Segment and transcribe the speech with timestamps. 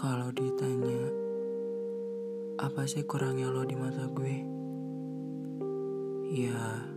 [0.00, 1.12] Kalau ditanya
[2.56, 4.32] apa sih kurangnya lo di mata gue?
[6.32, 6.88] Ya,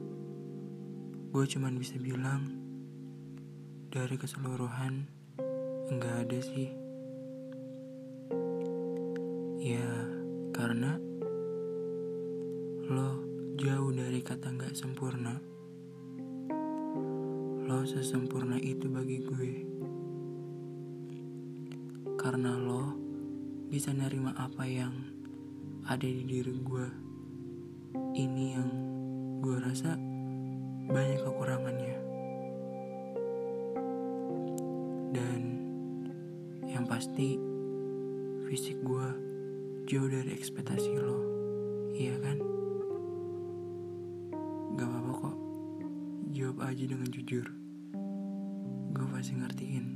[1.36, 2.48] gue cuman bisa bilang
[3.92, 5.04] dari keseluruhan
[5.92, 6.72] enggak ada sih.
[9.60, 9.92] Ya,
[10.56, 10.96] karena
[12.88, 13.20] lo
[13.60, 15.44] jauh dari kata nggak sempurna.
[17.68, 19.73] Lo sesempurna itu bagi gue.
[22.24, 22.96] Karena lo
[23.68, 24.96] bisa nerima apa yang
[25.84, 26.88] ada di diri gue.
[28.16, 28.70] Ini yang
[29.44, 30.00] gue rasa
[30.88, 31.98] banyak kekurangannya.
[35.12, 35.40] Dan
[36.64, 37.36] yang pasti
[38.48, 39.08] fisik gue
[39.92, 41.20] jauh dari ekspektasi lo.
[41.92, 42.38] Iya kan?
[44.80, 45.38] Gak apa-apa kok.
[46.32, 47.52] Jawab aja dengan jujur.
[48.96, 49.93] Gue pasti ngertiin.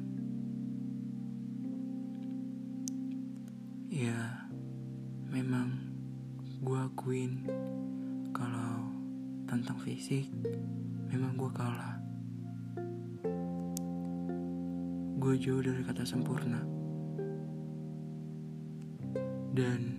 [3.97, 4.45] Ya,
[5.33, 5.73] memang
[6.61, 7.49] gue akuin
[8.29, 8.93] kalau
[9.49, 10.29] tentang fisik
[11.09, 11.97] memang gue kalah.
[15.17, 16.61] Gue jauh dari kata sempurna.
[19.57, 19.97] Dan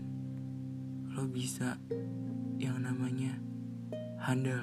[1.18, 1.74] lo bisa
[2.54, 3.34] yang namanya
[4.22, 4.62] handal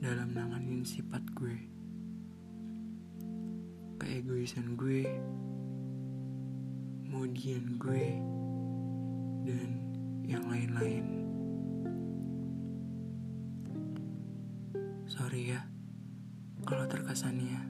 [0.00, 1.68] dalam nanganin sifat gue.
[4.00, 5.04] Keegoisan gue,
[7.10, 8.06] kemudian gue,
[9.42, 9.70] dan
[10.30, 11.26] yang lain-lain.
[15.10, 15.66] Sorry ya,
[16.62, 17.66] kalau terkesannya.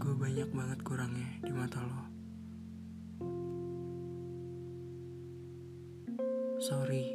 [0.00, 2.08] Gue banyak banget kurangnya di mata lo.
[6.64, 7.12] Sorry,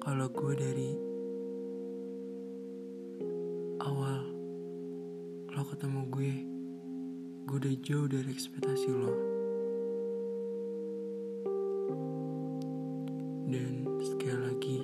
[0.00, 0.90] kalau gue dari
[3.84, 4.19] awal
[5.70, 6.34] ketemu gue,
[7.46, 9.14] gue udah jauh dari ekspektasi lo.
[13.46, 14.78] Dan sekali lagi,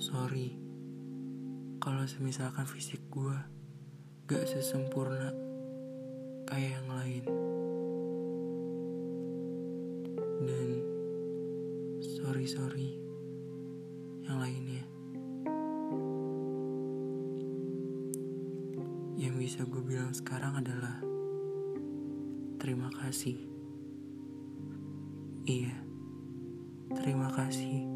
[0.00, 0.56] sorry
[1.84, 3.36] kalau semisalkan fisik gue
[4.24, 5.36] gak sesempurna
[6.48, 7.24] kayak yang lain.
[10.48, 10.68] Dan
[12.00, 12.96] sorry-sorry
[14.24, 14.93] yang lainnya.
[19.24, 21.00] Yang bisa gue bilang sekarang adalah
[22.60, 23.40] terima kasih.
[25.48, 25.72] Iya,
[26.92, 27.88] terima kasih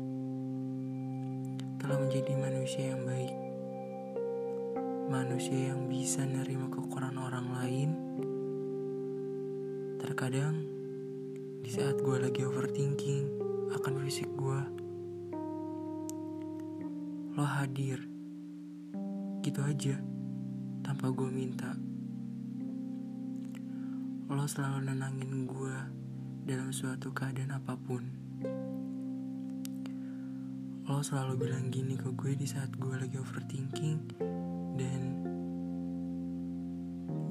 [1.76, 3.36] telah menjadi manusia yang baik.
[5.12, 7.90] Manusia yang bisa nerima kekurangan orang lain.
[10.00, 10.64] Terkadang
[11.60, 13.28] di saat gue lagi overthinking
[13.76, 14.60] akan fisik gue,
[17.36, 18.00] lo hadir
[19.44, 20.17] gitu aja
[20.88, 21.68] tanpa gue minta.
[24.32, 25.76] Lo selalu nenangin gue
[26.48, 28.08] dalam suatu keadaan apa pun.
[30.88, 34.16] Lo selalu bilang gini ke gue di saat gue lagi overthinking
[34.80, 35.00] dan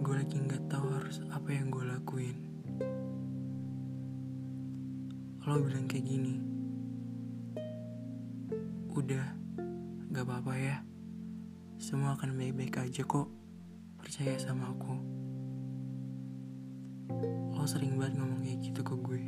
[0.06, 2.38] gue lagi nggak tahu harus apa yang gue lakuin.
[5.50, 6.38] Lo bilang kayak gini,
[8.94, 9.26] udah
[10.14, 10.78] gak apa-apa ya,
[11.82, 13.37] semua akan baik-baik aja kok,
[14.08, 14.96] percaya sama aku.
[17.52, 19.24] Lo sering banget ngomong kayak gitu ke gue.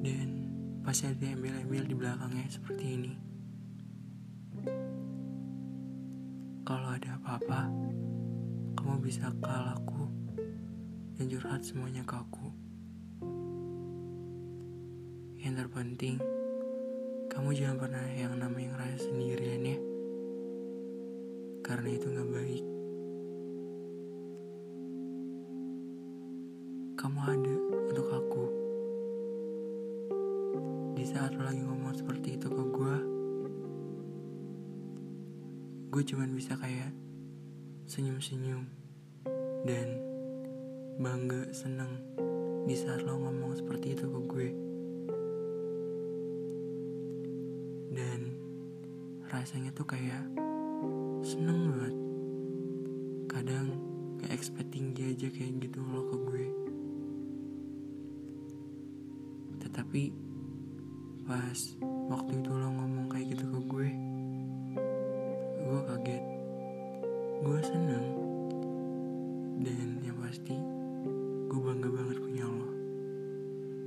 [0.00, 0.48] Dan
[0.80, 3.12] pasti ada embel-embel di belakangnya seperti ini.
[6.64, 7.68] Kalau ada apa-apa,
[8.80, 10.08] kamu bisa call aku
[11.20, 12.48] dan curhat semuanya ke aku.
[15.36, 16.16] Yang terpenting,
[17.28, 19.78] kamu jangan pernah yang namanya ngerasa sendirian ya.
[21.60, 22.69] Karena itu gak baik.
[27.00, 27.56] Kamu ada
[27.88, 28.44] untuk aku.
[30.92, 32.96] Di saat lo lagi ngomong seperti itu ke gue,
[35.96, 36.92] gue cuman bisa kayak
[37.88, 38.68] senyum-senyum
[39.64, 39.96] dan
[41.00, 42.04] bangga seneng
[42.68, 44.48] di saat lo ngomong seperti itu ke gue.
[47.96, 48.20] Dan
[49.32, 50.28] rasanya tuh kayak
[51.24, 51.96] seneng banget.
[53.24, 53.66] Kadang
[54.20, 56.69] kayak expect tinggi aja kayak gitu lo ke gue.
[59.90, 60.14] Tetapi
[61.26, 61.58] pas
[62.14, 63.90] waktu itu lo ngomong kayak gitu ke gue,
[65.66, 66.24] gue kaget.
[67.42, 68.06] Gue seneng.
[69.66, 70.54] Dan yang pasti,
[71.50, 72.70] gue bangga banget punya lo.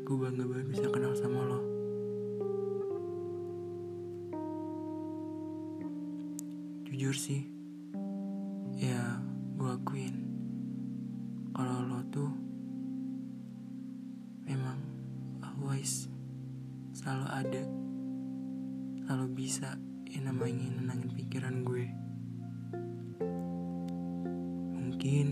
[0.04, 1.64] Gue bangga banget bisa kenal sama lo.
[6.84, 7.48] Jujur sih,
[8.76, 9.24] ya
[9.56, 10.20] gue akuin
[11.56, 12.28] kalau lo tuh
[15.84, 16.08] always
[16.96, 17.64] selalu ada.
[19.04, 19.76] Selalu bisa
[20.08, 21.92] yang namanya nenangin pikiran gue.
[24.80, 25.28] Mungkin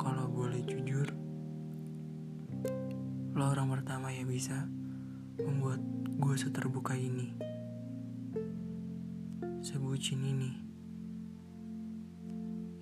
[0.00, 1.12] kalau boleh jujur
[3.36, 4.64] lo orang pertama yang bisa
[5.36, 5.84] membuat
[6.16, 7.36] gue seterbuka ini.
[9.60, 10.52] Sebucin ini.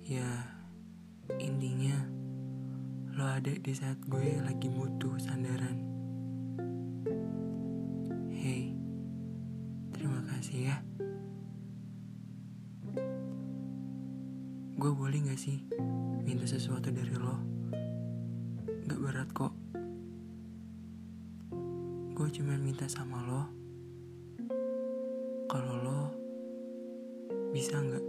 [0.07, 0.55] Ya
[1.35, 1.99] intinya
[3.11, 5.94] lo ada di saat gue lagi butuh sandaran
[10.35, 10.77] terima kasih ya?
[14.75, 15.63] Gue boleh gak sih
[16.27, 17.39] minta sesuatu dari lo?
[18.83, 19.55] Gak berat kok.
[22.19, 23.43] Gue cuma minta sama lo
[25.47, 26.01] kalau lo
[27.55, 28.05] bisa nggak?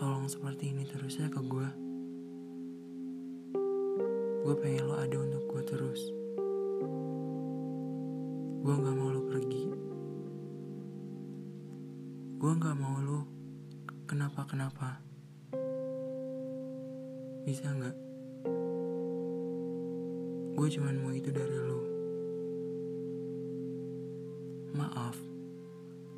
[0.00, 1.68] Tolong seperti ini terus ya ke gue
[4.42, 6.21] gue pengen lo ada untuk gue terus
[8.62, 9.74] gue nggak mau lo pergi.
[12.38, 13.26] Gue nggak mau lo
[14.06, 15.02] kenapa kenapa
[17.42, 17.96] bisa nggak?
[20.54, 21.82] Gue cuman mau itu dari lo
[24.78, 25.18] maaf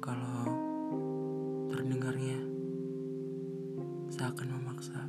[0.05, 0.45] kalau
[1.73, 2.45] terdengarnya
[4.13, 5.01] seakan memaksa.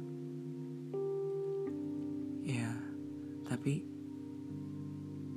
[2.48, 2.72] Ya
[3.44, 3.84] tapi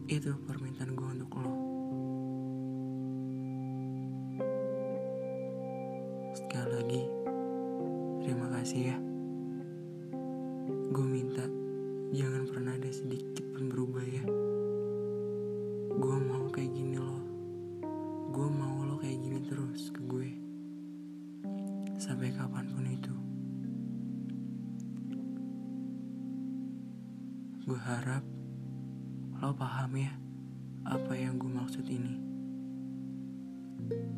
[0.07, 1.78] itu permintaan gue untuk lo
[8.69, 9.01] kasih ya.
[10.93, 11.41] Gue minta
[12.13, 14.21] jangan pernah ada sedikit pun berubah ya.
[15.97, 17.25] Gue mau kayak gini loh.
[18.29, 20.29] Gue mau lo kayak gini terus ke gue.
[21.97, 23.15] Sampai kapan pun itu.
[27.65, 28.21] Gue harap
[29.41, 30.13] lo paham ya
[30.85, 32.21] apa yang gue maksud ini.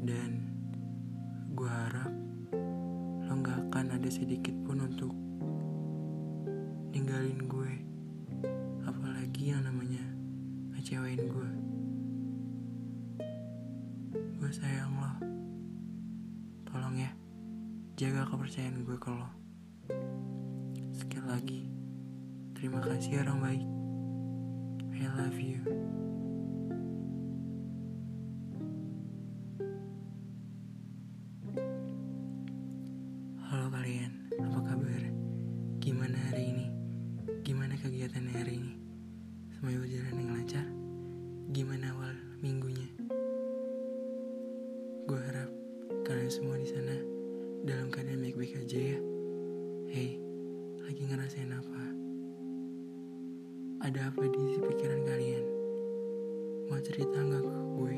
[0.03, 0.43] Dan
[1.55, 2.30] gue harap
[4.01, 5.13] ada sedikit pun untuk
[6.89, 7.73] ninggalin gue.
[8.89, 10.01] Apalagi yang namanya
[10.73, 11.51] ngecewain gue.
[14.41, 15.13] Gue sayang lo.
[16.65, 17.13] Tolong ya
[18.01, 19.29] jaga kepercayaan gue ke lo.
[20.97, 21.61] Sekali lagi
[22.57, 23.69] terima kasih orang baik.
[24.97, 25.61] I love you
[38.11, 38.75] kegiatan hari ini.
[39.55, 40.67] Semuanya berjalan dengan lancar.
[41.55, 42.13] Gimana awal
[42.43, 42.91] minggunya?
[45.07, 45.47] Gue harap
[46.03, 46.99] kalian semua di sana
[47.63, 48.99] dalam keadaan baik-baik aja ya.
[49.95, 50.19] Hey
[50.83, 51.83] lagi ngerasain apa?
[53.87, 55.45] Ada apa di isi pikiran kalian?
[56.67, 57.97] Mau cerita nggak ke gue?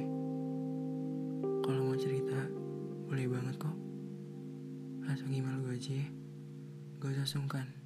[1.64, 2.52] Kalau mau cerita
[3.08, 3.76] boleh banget kok.
[5.08, 6.08] Langsung email gue aja ya.
[7.00, 7.81] Gak usah sungkan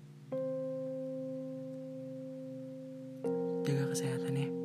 [3.96, 4.55] kesehatan ya